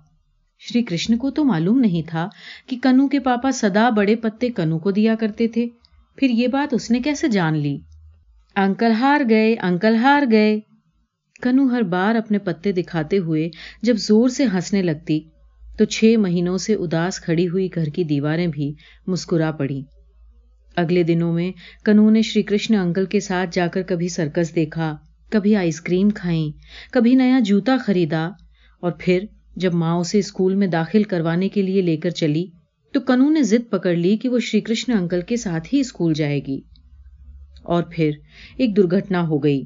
شری 0.58 0.82
کرشن 0.82 1.17
کو 1.17 1.31
تو 1.31 1.44
معلوم 1.44 1.79
نہیں 1.79 2.08
تھا 2.08 2.29
کہ 2.67 2.76
کنو 2.82 3.08
کے 3.08 3.20
پاپا 3.20 3.53
سدا 3.53 3.91
بڑے 3.91 4.17
پتے 4.17 4.49
کنو 4.49 4.79
کو 4.79 4.91
دیا 4.91 5.14
کرتے 5.14 5.49
تھے۔ 5.49 5.67
پھر 6.17 6.31
یہ 6.31 6.49
بات 6.49 6.75
اس 6.75 6.91
نے 6.91 7.00
کیسے 7.00 7.29
جان 7.29 7.58
لی؟ 7.58 7.79
انکل 8.56 8.91
ہار 8.91 9.20
گئے، 9.31 9.56
انکل 9.62 9.97
ہار 9.97 10.23
گئے۔ 10.31 10.61
کنو 11.43 11.64
ہر 11.64 11.82
بار 11.82 12.14
اپنے 12.14 12.38
پتے 12.38 12.73
دکھاتے 12.73 13.19
ہوئے 13.19 13.50
جب 13.82 13.97
زور 13.97 14.29
سے 14.29 14.44
ہنسنے 14.44 14.82
لگتی، 14.82 15.20
تو 15.79 15.85
چھ 15.85 16.14
مہینوں 16.19 16.59
سے 16.59 16.75
اداس 16.75 17.20
کھڑی 17.20 17.49
ہوئی 17.49 17.69
گھر 17.75 17.85
کی 17.85 18.05
دیواریں 18.05 18.47
بھی 18.47 18.75
مسکرا 19.07 19.50
پڑی۔ 19.50 19.83
اگلے 20.76 21.02
دنوں 21.02 21.33
میں 21.33 21.52
کنو 21.85 22.11
نے 22.11 22.23
شری 22.23 22.42
کرشن 22.42 22.75
انکل 22.75 23.04
کے 23.04 23.21
ساتھ 23.21 23.50
جا 23.52 23.66
کر 23.66 23.83
کبھی 23.83 24.09
سرکس 24.09 24.54
دیکھا، 24.54 24.97
کبھی 25.31 25.57
آئس 25.57 25.81
کریم 25.81 26.11
کھائیں، 26.11 26.50
کبھی 26.92 27.14
نیا 27.14 27.38
جوتا 27.40 27.76
خریدا 27.76 28.31
اور 28.81 28.92
پھر 28.99 29.25
جب 29.57 29.75
ماں 29.75 29.95
اسے 29.95 30.19
اسکول 30.19 30.55
میں 30.55 30.67
داخل 30.67 31.03
کروانے 31.03 31.49
کے 31.49 31.63
لیے 31.63 31.83
لے 31.83 31.97
کر 31.97 32.11
چلی 32.11 32.47
تو 32.93 33.01
کنو 33.01 33.31
نے 33.31 33.43
ضد 33.43 33.71
پکڑ 33.71 33.95
لی 33.95 34.17
کہ 34.17 34.29
وہ 34.29 34.39
شری 34.39 34.61
کرشن 34.61 34.93
انکل 34.93 35.21
کے 35.21 35.37
ساتھ 35.37 35.75
ہی 35.75 35.81
اسکول 35.81 36.15
جائے 36.15 36.41
گی۔ 36.47 36.61
اور 37.63 37.83
پھر 37.83 38.11
ایک 38.57 38.77
درگھٹنا 38.77 39.27
ہو 39.29 39.39
گئی۔ 39.39 39.65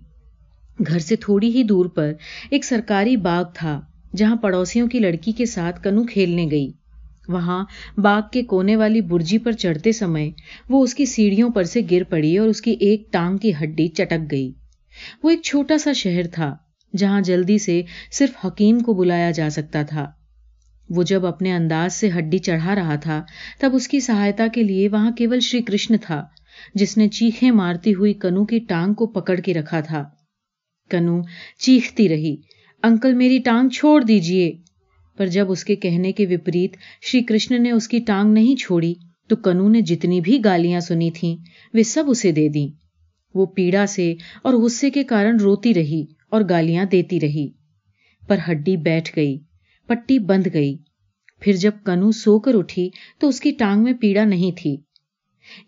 گھر 0.87 0.99
سے 0.99 1.17
تھوڑی 1.17 1.55
ہی 1.55 1.63
دور 1.63 1.87
پر 1.87 2.13
ایک 2.51 2.65
سرکاری 2.65 3.17
باغ 3.17 3.45
تھا 3.55 3.81
جہاں 4.17 4.37
پڑوسیوں 4.37 4.89
کی 4.89 4.99
لڑکی 4.99 5.33
کے 5.33 5.47
ساتھ 5.47 5.83
کنو 5.83 6.05
کھیلنے 6.05 6.47
گئی۔ 6.51 6.71
وہاں 7.29 7.65
باغ 7.97 8.21
کے 8.33 8.43
کونے 8.43 8.77
والی 8.77 9.01
برجی 9.01 9.39
پر 9.39 9.53
چڑھتے 9.53 9.93
سمے 9.93 10.31
وہ 10.69 10.83
اس 10.83 10.95
کی 10.95 11.05
سیڑھیوں 11.07 11.51
پر 11.51 11.65
سے 11.65 11.81
گر 11.91 12.03
پڑی 12.09 12.37
اور 12.39 12.49
اس 12.49 12.63
کی 12.63 12.71
ایک 12.71 13.13
ٹانگ 13.13 13.39
کی 13.39 13.53
ہڈی 13.63 13.89
چٹک 13.89 14.31
گئی۔ 14.31 14.53
وہ 15.23 15.31
ایک 15.31 15.43
چھوٹا 15.43 15.79
سا 15.79 15.93
شہر 15.93 16.27
تھا۔ 16.27 16.57
جہاں 16.97 17.21
جلدی 17.21 17.59
سے 17.59 17.83
صرف 18.13 18.47
حکیم 18.47 18.81
کو 18.81 18.95
بلایا 18.95 19.31
جا 19.31 19.51
سکتا 19.51 19.83
تھا۔ 19.83 20.11
وہ 20.91 21.03
جب 21.03 21.27
اپنے 21.27 21.53
انداز 21.53 21.95
سے 21.95 22.11
ہڈی 22.19 22.39
چڑھا 22.39 22.75
رہا 22.75 22.97
تھا، 22.97 23.23
تب 23.61 23.71
اس 23.75 23.89
کی 23.89 24.01
سہایتا 24.01 24.47
کے 24.55 24.63
لیے 24.63 24.89
وہاں 24.89 25.11
کیول 25.11 25.41
شری 25.41 25.63
کرشن 25.63 25.97
تھا، 26.03 26.25
جس 26.75 26.97
نے 26.99 27.09
چیخیں 27.09 27.51
مارتی 27.51 27.95
ہوئی 27.95 28.15
کنو 28.15 28.45
کی 28.45 28.59
ٹانگ 28.59 28.95
کو 28.95 29.07
پکڑ 29.07 29.41
کے 29.41 29.55
رکھا 29.55 29.81
تھا۔ 29.81 30.05
کنو 30.91 31.23
چیختی 31.59 32.09
رہی، 32.09 32.37
انکل 32.83 33.15
میری 33.15 33.39
ٹانگ 33.39 33.69
چھوڑ 33.69 34.03
دیجیے 34.03 34.53
پر 35.17 35.27
جب 35.27 35.51
اس 35.51 35.65
کے 35.65 35.77
کہنے 35.77 36.13
کے 36.13 36.27
وپریت 36.27 36.77
شری 37.03 37.23
کرشن 37.23 37.63
نے 37.63 37.71
اس 37.71 37.89
کی 37.89 37.99
ٹانگ 37.99 38.33
نہیں 38.33 38.57
چھوڑی، 38.57 38.95
تو 39.29 39.37
کنو 39.37 39.69
نے 39.69 39.81
جتنی 39.81 40.21
بھی 40.21 40.41
گالیاں 40.45 40.81
سنی 40.81 41.11
تھیں، 41.11 41.37
وہ 41.75 41.83
سب 41.83 42.05
اسے 42.09 42.33
دے 42.33 42.49
دیں۔ 42.49 42.69
وہ 43.35 43.47
پیڑا 43.47 43.87
سے 43.87 44.15
اور 44.43 44.55
غصے 44.55 44.91
کے 44.91 45.05
کارن 45.05 45.37
روتی 45.37 45.75
رہی۔ 45.75 46.05
اور 46.31 46.43
گالیاں 46.51 46.85
دیتی 46.85 47.21
رہی۔ 47.21 47.49
پر 48.29 48.39
ہڈی 48.51 48.77
بیٹھ 48.77 49.11
گئی، 49.17 49.39
پٹی 49.87 50.19
بند 50.19 50.47
گئی۔ 50.55 50.77
پھر 51.41 51.53
جب 51.53 51.73
کنو 51.85 52.13
سو 52.13 52.39
کر 52.39 52.55
اٹھی 52.55 52.91
تو 53.19 53.29
اس 53.29 53.41
کی 53.41 53.51
ٹانگ 53.51 53.83
میں 53.83 53.93
پیڑا 53.93 54.25
نہیں 54.25 54.53
تھی۔ 54.57 54.77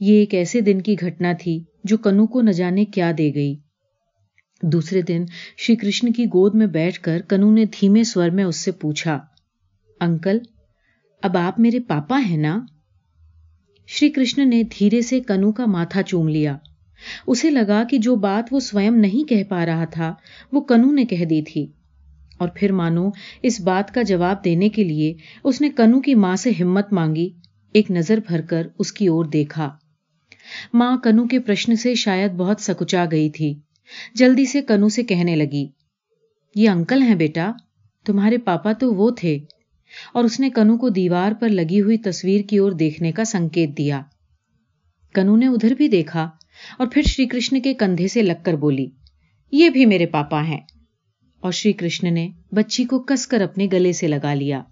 یہ 0.00 0.14
ایک 0.14 0.34
ایسے 0.34 0.60
دن 0.60 0.80
کی 0.80 0.96
گھٹنا 1.00 1.32
تھی 1.40 1.64
جو 1.84 1.96
کنو 1.96 2.26
کو 2.26 2.42
نہ 2.42 2.50
جانے 2.50 2.84
کیا 2.84 3.12
دے 3.18 3.34
گئی۔ 3.34 3.56
دوسرے 4.62 5.02
دن 5.02 5.24
شری 5.56 5.76
کرشن 5.76 6.12
کی 6.12 6.24
گود 6.24 6.54
میں 6.54 6.66
بیٹھ 6.66 7.00
کر 7.00 7.20
کنو 7.28 7.50
نے 7.52 7.64
دھیمے 7.64 8.04
سور 8.04 8.30
میں 8.30 8.44
اس 8.44 8.56
سے 8.56 8.72
پوچھا، 8.72 9.18
انکل، 10.00 10.38
اب 11.22 11.36
آپ 11.36 11.60
میرے 11.60 11.80
پاپا 11.80 12.20
ہیں 12.20 12.36
نا؟ 12.36 12.60
شری 13.86 14.10
کرشن 14.10 14.50
نے 14.50 14.62
دھیرے 14.62 15.02
سے 15.02 15.20
کنو 15.20 15.52
کا 15.52 15.66
ماتھا 15.66 16.02
چوم 16.02 16.28
لیا۔ 16.28 16.56
اسے 17.26 17.50
لگا 17.50 17.84
کہ 17.90 17.98
جو 17.98 18.16
بات 18.16 18.48
وہ 18.50 18.60
سوئم 18.60 18.94
نہیں 18.94 19.28
کہہ 19.28 19.42
پا 19.48 19.66
رہا 19.66 19.84
تھا، 19.84 20.14
وہ 20.52 20.60
کنو 20.60 20.92
نے 20.92 21.04
کہہ 21.04 21.24
دی 21.24 21.42
تھی۔ 21.42 21.66
اور 22.38 22.48
پھر 22.54 22.72
مانو، 22.72 23.10
اس 23.42 23.60
بات 23.60 23.94
کا 23.94 24.02
جواب 24.02 24.44
دینے 24.44 24.68
کے 24.68 24.84
لیے 24.84 25.14
اس 25.44 25.60
نے 25.60 25.70
کنو 25.76 26.00
کی 26.00 26.14
ماں 26.14 26.36
سے 26.36 26.50
ہمت 26.60 26.92
مانگی، 26.92 27.30
ایک 27.72 27.90
نظر 27.90 28.18
بھر 28.26 28.40
کر 28.40 28.66
اس 28.78 28.92
کی 28.92 29.06
اور 29.06 29.24
دیکھا۔ 29.24 29.70
ماں 30.74 30.96
کنو 31.04 31.26
کے 31.26 31.38
پرشن 31.38 31.76
سے 31.76 31.94
شاید 31.94 32.32
بہت 32.32 32.60
سکچا 32.60 33.04
گئی 33.10 33.30
تھی۔ 33.30 33.54
جلدی 34.14 34.46
سے 34.46 34.62
کنو 34.62 34.88
سے 34.88 35.02
کہنے 35.02 35.36
لگی، 35.36 35.66
یہ 36.54 36.68
انکل 36.68 37.02
ہیں 37.02 37.14
بیٹا، 37.14 37.52
تمہارے 38.06 38.38
پاپا 38.38 38.72
تو 38.72 38.94
وہ 38.94 39.10
تھے 39.10 39.38
اور 40.14 40.24
اس 40.24 40.40
نے 40.40 40.50
کنو 40.50 40.76
کو 40.76 40.88
دیوار 40.88 41.32
پر 41.40 41.48
لگی 41.48 41.80
ہوئی 41.80 41.98
تصویر 41.98 42.40
کی 42.40 42.58
اور 42.58 42.72
دیکھنے 42.72 43.12
کا 43.12 43.24
سنکیت 43.24 43.78
دیا۔ 43.78 44.02
کنو 45.14 45.36
نے 45.36 45.46
ادھر 45.46 45.74
بھی 45.74 45.88
دیکھا 45.88 46.30
اور 46.78 46.86
پھر 46.92 47.02
شری 47.02 47.26
کرشن 47.26 47.60
کے 47.60 47.74
کندھے 47.74 48.08
سے 48.08 48.22
لگ 48.22 48.42
کر 48.42 48.56
بولی، 48.56 48.86
یہ 49.52 49.68
بھی 49.68 49.86
میرے 49.86 50.06
پاپا 50.06 50.46
ہیں۔ 50.46 50.60
اور 51.40 51.52
شری 51.52 51.72
کرشن 51.72 52.14
نے 52.14 52.28
بچی 52.52 52.84
کو 52.84 53.02
کس 53.02 53.26
کر 53.26 53.40
اپنے 53.40 53.66
گلے 53.72 53.92
سے 53.92 54.08
لگا 54.08 54.34
لیا۔ 54.34 54.62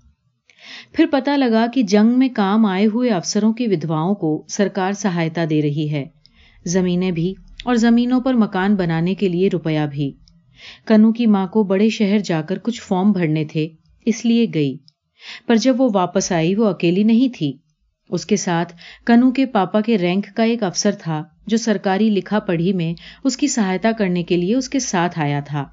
پھر 0.93 1.07
پتا 1.11 1.37
لگا 1.37 1.67
کہ 1.75 1.83
جنگ 1.83 2.19
میں 2.19 2.29
کام 2.37 2.67
آئے 2.67 2.87
ہوئے 2.87 3.11
افسروں 3.11 3.53
کی 3.53 3.67
ودواؤں 3.67 4.15
کو 4.15 4.45
سرکار 4.49 4.93
سہایتا 4.93 5.45
دے 5.51 5.63
رہی 5.63 5.91
ہے۔ 5.91 6.05
زمینیں 6.67 7.11
بھی 7.11 7.35
اور 7.65 7.75
زمینوں 7.75 8.21
پر 8.21 8.35
مکان 8.35 8.75
بنانے 8.75 9.15
کے 9.15 9.29
لیے 9.29 9.49
روپیہ 9.53 9.87
بھی۔ 9.91 10.13
کنو 10.87 11.13
کی 11.13 11.27
ماں 11.27 11.47
کو 11.47 11.63
بڑے 11.63 11.89
شہر 11.89 12.19
جا 12.19 12.43
کر 12.43 12.59
کچھ 12.59 12.83
فارم 12.83 13.13
بھرنے 13.13 13.45
تھے، 13.45 13.69
اس 14.07 14.25
لیے 14.25 14.47
گئی۔ 14.55 14.77
پر 15.47 15.57
جب 15.57 15.81
وہ 15.81 15.91
واپس 15.95 16.33
آئی، 16.33 16.55
وہ 16.55 16.67
اکیلی 16.67 17.03
نہیں 17.03 17.29
تھی۔ 17.39 17.57
اس 18.11 18.27
کے 18.27 18.37
ساتھ 18.37 18.77
کنو 19.07 19.31
کے 19.31 19.47
پاپا 19.47 19.81
کے 19.81 19.99
رینک 19.99 20.27
کا 20.37 20.43
ایک 20.43 20.63
افسر 20.63 20.91
تھا 20.93 21.25
جو 21.47 21.57
سرکاری 21.57 22.11
لکھا 22.11 22.39
پڑھی 22.39 22.73
میں 22.73 22.95
اس 23.25 23.37
کی 23.37 23.49
سہایتا 23.49 23.93
کرنے 23.93 24.23
کے 24.23 24.37
لیے 24.37 24.55
اس 24.55 24.69
کے 24.69 24.79
ساتھ 24.79 25.19
آیا 25.19 25.41
تھا۔ 25.41 25.65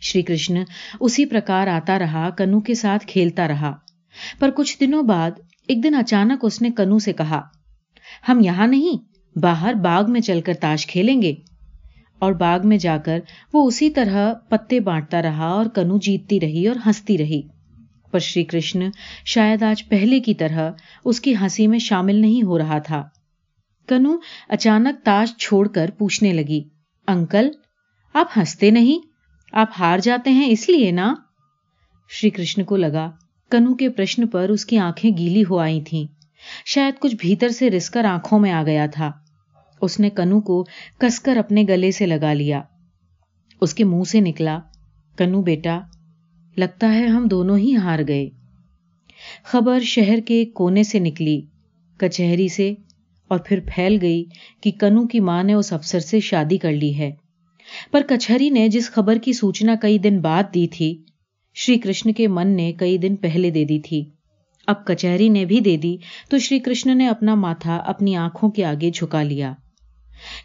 شری 0.00 0.22
کرشن 0.22 0.54
اسی 1.00 1.26
پرکار 1.26 1.66
آتا 1.66 1.98
رہا، 1.98 2.30
کنو 2.30 2.60
کے 2.60 2.74
ساتھ 2.74 3.06
کھیلتا 3.06 3.48
رہا۔ 3.48 3.72
پر 4.38 4.50
کچھ 4.50 4.76
دنوں 4.80 5.02
بعد 5.02 5.30
ایک 5.68 5.84
دن 5.84 5.94
اچانک 5.94 6.38
اس 6.42 6.62
نے 6.62 6.70
کنو 6.76 6.98
سے 6.98 7.12
کہا، 7.12 7.40
ہم 8.28 8.40
یہاں 8.40 8.66
نہیں، 8.66 8.98
باہر 9.38 9.74
باغ 9.74 10.12
میں 10.12 10.20
چل 10.20 10.40
کر 10.40 10.52
تاش 10.60 10.86
کھیلیں 10.86 11.22
گے۔ 11.22 11.34
اور 12.18 12.32
باغ 12.32 12.68
میں 12.68 12.78
جا 12.78 12.96
کر 12.96 13.18
وہ 13.52 13.66
اسی 13.66 13.90
طرح 13.90 14.32
پتے 14.48 14.80
بانٹتا 14.80 15.22
رہا 15.22 15.46
اور 15.46 15.66
کنو 15.66 15.98
جیتتی 15.98 16.40
رہی 16.40 16.66
اور 16.66 16.76
ہنستی 16.86 17.18
رہی۔ 17.18 17.42
پر 18.12 18.18
شری 18.18 18.44
کرشن 18.44 18.80
شاید 19.24 19.62
آج 19.62 19.88
پہلے 19.88 20.20
کی 20.20 20.34
طرح 20.34 20.70
اس 21.04 21.20
کی 21.20 21.36
ہنسی 21.36 21.66
میں 21.66 21.78
شامل 21.78 22.14
نہیں 22.14 22.42
ہو 22.42 22.58
رہا 22.58 22.78
تھا۔ 22.78 23.08
کنو 23.88 24.16
اچانک 24.48 25.04
تاش 25.04 25.36
چھوڑ 25.36 25.68
کر 25.68 25.90
پوچھنے 25.98 26.32
لگی، 26.32 26.68
انکل، 27.06 27.48
آپ 28.14 28.26
ہنستے 28.36 28.70
نہیں؟ 28.70 29.06
آپ 29.52 29.68
ہار 29.78 29.98
جاتے 29.98 30.30
ہیں 30.30 30.46
اس 30.46 30.68
لیے 30.68 30.90
نا؟ 30.90 31.14
شری 32.08 32.30
کرشن 32.30 32.62
کو 32.62 32.76
لگا، 32.76 33.10
کنو 33.50 33.74
کے 33.74 33.88
پرشن 33.88 34.26
پر 34.26 34.48
اس 34.48 34.66
کی 34.66 34.78
آنکھیں 34.78 35.10
گیلی 35.18 35.42
ہو 35.50 35.58
آئی 35.58 35.80
تھیں۔ 35.80 36.06
شاید 36.66 36.94
کچھ 37.00 37.16
بھیتر 37.20 37.48
سے 37.48 37.70
رسکر 37.70 38.04
آنکھوں 38.04 38.38
میں 38.38 38.52
آ 38.52 38.62
گیا 38.62 38.86
تھا۔ 38.86 39.10
اس 39.80 40.00
نے 40.00 40.10
کنو 40.10 40.40
کو 40.40 40.64
کس 40.98 41.20
کر 41.20 41.36
اپنے 41.36 41.64
گلے 41.68 41.90
سے 41.90 42.06
لگا 42.06 42.32
لیا۔ 42.32 42.62
اس 43.60 43.74
کے 43.74 43.84
منہ 43.84 44.02
سے 44.02 44.20
نکلا، 44.20 44.58
کنو 45.18 45.42
بیٹا 45.42 45.80
لگتا 46.56 46.94
ہے 46.94 47.06
ہم 47.06 47.24
دونوں 47.24 47.58
ہی 47.58 47.76
ہار 47.76 47.98
گئے۔ 48.08 48.28
خبر 49.44 49.80
شہر 49.80 50.18
کے 50.26 50.44
کونے 50.44 50.82
سے 50.82 50.98
نکلی، 50.98 51.40
کچہری 51.98 52.48
سے، 52.48 52.74
اور 53.28 53.38
پھر 53.38 53.60
پھیل 53.66 53.98
گئی 54.02 54.24
کہ 54.60 54.70
کنو 54.70 55.06
کی 55.06 55.20
ماں 55.20 55.44
نے 55.44 55.54
اس 55.54 55.72
افسر 55.72 56.00
سے 56.00 56.20
شادی 56.20 56.58
کر 56.58 56.72
لی 56.72 56.98
ہے۔ 56.98 57.10
پر 57.90 58.00
کچہری 58.08 58.50
نے 58.50 58.68
جس 58.68 58.90
خبر 58.90 59.16
کی 59.16 59.32
سوچنا 59.32 59.74
کئی 59.74 59.98
دن 59.98 60.20
بعد 60.20 60.42
دی 60.54 60.66
تھی، 60.66 61.02
شری 61.54 61.78
کرشن 61.78 62.12
کے 62.12 62.28
من 62.28 62.48
نے 62.48 62.72
کئی 62.72 62.98
دن 62.98 63.16
پہلے 63.16 63.50
دے 63.50 63.64
دی 63.64 63.80
تھی۔ 63.80 64.04
اب 64.66 64.86
کچہری 64.86 65.28
نے 65.28 65.44
بھی 65.44 65.60
دے 65.60 65.76
دی 65.76 65.96
تو 66.30 66.38
شری 66.38 66.58
کرشن 66.58 66.98
نے 66.98 67.08
اپنا 67.08 67.34
ماتھا 67.34 67.76
اپنی 67.76 68.16
آنکھوں 68.16 68.50
کے 68.50 68.64
آگے 68.64 68.90
جھکا 68.90 69.22
لیا۔ 69.22 69.52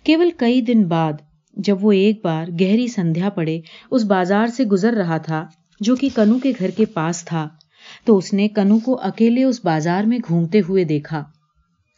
کیول 0.03 0.29
کئی 0.37 0.61
دن 0.61 0.87
بعد 0.87 1.13
جب 1.53 1.85
وہ 1.85 1.91
ایک 1.91 2.19
بار 2.23 2.47
گہری 2.47 2.87
سندھیا 2.87 3.29
پڑے، 3.29 3.59
اس 3.91 4.03
بازار 4.03 4.47
سے 4.47 4.63
گزر 4.63 4.93
رہا 4.93 5.17
تھا 5.17 5.45
جو 5.79 5.95
کہ 5.95 6.09
کنو 6.15 6.39
کے 6.39 6.53
گھر 6.59 6.69
کے 6.69 6.85
پاس 6.85 7.25
تھا، 7.25 7.49
تو 8.05 8.17
اس 8.17 8.33
نے 8.33 8.47
کنو 8.47 8.79
کو 8.79 9.01
اکیلے 9.03 9.43
اس 9.43 9.65
بازار 9.65 10.03
میں 10.03 10.19
گھومتے 10.27 10.61
ہوئے 10.69 10.83
دیکھا۔ 10.83 11.23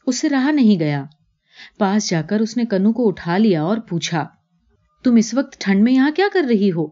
اس 0.07 0.19
سے 0.19 0.29
رہا 0.29 0.51
نہیں 0.51 0.79
گیا۔ 0.79 1.05
پاس 1.77 2.09
جا 2.09 2.21
کر 2.21 2.39
اس 2.39 2.57
نے 2.57 2.63
کنو 2.65 2.93
کو 2.93 3.07
اٹھا 3.07 3.37
لیا 3.37 3.63
اور 3.63 3.77
پوچھا، 3.77 4.27
تم 5.03 5.15
اس 5.15 5.33
وقت 5.33 5.57
ٹھنڈ 5.59 5.83
میں 5.83 5.93
یہاں 5.93 6.11
کیا 6.15 6.25
کر 6.33 6.43
رہی 6.43 6.71
ہو؟ 6.71 6.87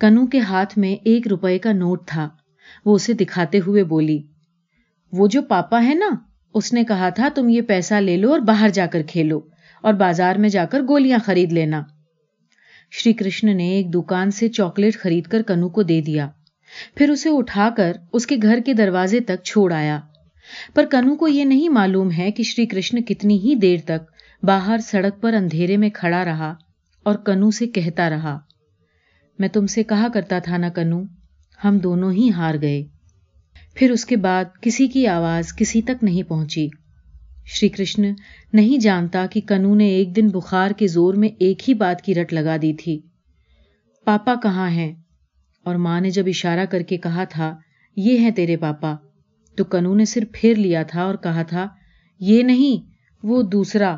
کنو 0.00 0.26
کے 0.26 0.38
ہاتھ 0.38 0.78
میں 0.78 0.94
ایک 1.04 1.28
روپے 1.28 1.58
کا 1.58 1.72
نوٹ 1.72 2.06
تھا۔ 2.06 2.28
وہ 2.84 2.94
اسے 2.94 3.12
دکھاتے 3.12 3.58
ہوئے 3.66 3.84
بولی، 3.84 4.22
وہ 5.12 5.26
جو 5.26 5.42
پاپا 5.42 5.84
ہے 5.84 5.94
نا، 5.94 6.08
اس 6.54 6.72
نے 6.72 6.84
کہا 6.84 7.08
تھا 7.08 7.28
تم 7.34 7.48
یہ 7.48 7.60
پیسہ 7.60 7.94
لے 7.94 8.16
لو 8.16 8.30
اور 8.30 8.38
باہر 8.38 8.68
جا 8.68 8.86
کر 8.86 9.02
کھیلو 9.02 9.40
اور 9.82 9.94
بازار 9.94 10.36
میں 10.36 10.48
جا 10.48 10.64
کر 10.64 10.80
گولیاں 10.88 11.18
خرید 11.24 11.52
لینا۔ 11.52 11.82
شری 12.90 13.12
کرشن 13.12 13.56
نے 13.56 13.68
ایک 13.68 13.94
دکان 13.94 14.30
سے 14.30 14.48
چاکلیٹ 14.48 14.98
خرید 14.98 15.24
کر 15.24 15.42
کنو 15.42 15.68
کو 15.68 15.82
دے 15.82 16.00
دیا۔ 16.00 16.28
پھر 16.94 17.10
اسے 17.10 17.28
اٹھا 17.28 17.68
کر 17.76 17.92
اس 18.12 18.26
کے 18.26 18.36
گھر 18.42 18.58
کے 18.66 18.72
دروازے 18.72 19.20
تک 19.20 19.44
چھوڑ 19.44 19.72
آیا۔ 19.72 20.00
پر 20.74 20.84
کنو 20.90 21.16
کو 21.16 21.28
یہ 21.28 21.44
نہیں 21.44 21.68
معلوم 21.68 22.10
ہے 22.12 22.30
کہ 22.30 22.42
شری 22.42 22.66
کرشن 22.66 23.02
کتنی 23.02 23.38
ہی 23.38 23.54
دیر 23.54 23.78
تک 23.84 24.10
باہر 24.42 24.78
سڑک 24.78 25.20
پر 25.20 25.34
اندھیرے 25.34 25.76
میں 25.76 25.90
کھڑا 25.90 26.24
رہا 26.24 26.54
اور 27.02 27.14
کنو 27.14 27.50
سے 27.50 27.66
کہتا 27.66 28.10
رہا، 28.10 28.38
میں 29.38 29.48
تم 29.48 29.66
سے 29.66 29.82
کہا 29.82 30.08
کرتا 30.14 30.38
تھا 30.38 30.56
نا 30.56 30.68
کنو، 30.68 31.02
ہم 31.64 31.78
دونوں 31.78 32.12
ہی 32.12 32.30
ہار 32.30 32.54
گئے۔ 32.62 32.84
پھر 33.74 33.90
اس 33.90 34.04
کے 34.04 34.16
بعد 34.16 34.44
کسی 34.60 34.86
کی 34.86 35.06
آواز 35.06 35.56
کسی 35.56 35.82
تک 35.82 36.04
نہیں 36.04 36.22
پہنچی۔ 36.22 36.68
شری 37.48 37.68
کرشن 37.68 38.02
نہیں 38.52 38.78
جانتا 38.78 39.26
کہ 39.30 39.40
کنو 39.40 39.74
نے 39.74 39.86
ایک 39.86 40.16
دن 40.16 40.28
بخار 40.28 40.70
کے 40.70 40.86
زور 40.86 41.14
میں 41.14 41.28
ایک 41.38 41.68
ہی 41.68 41.74
بات 41.74 42.02
کی 42.02 42.14
رٹ 42.14 42.32
لگا 42.32 42.56
دی 42.62 42.72
تھی۔ 42.72 43.00
پاپا 44.04 44.34
کہاں 44.42 44.70
ہیں؟ 44.70 44.94
اور 45.64 45.74
ماں 45.74 46.00
نے 46.00 46.10
جب 46.10 46.24
اشارہ 46.26 46.64
کر 46.70 46.82
کے 46.82 46.96
کہا 46.96 47.24
تھا، 47.24 47.56
یہ 47.96 48.18
ہے 48.18 48.30
تیرے 48.30 48.56
پاپا۔ 48.56 48.96
تو 49.56 49.64
کنو 49.64 49.94
نے 49.94 50.04
صرف 50.04 50.28
پھیر 50.32 50.54
لیا 50.54 50.82
تھا 50.82 51.02
اور 51.02 51.14
کہا 51.14 51.42
تھا، 51.42 51.68
یہ 52.20 52.42
نہیں، 52.42 52.90
وہ 53.22 53.42
دوسرا۔ 53.42 53.96